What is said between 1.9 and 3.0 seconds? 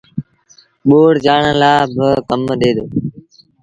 با ڪم ڏي دو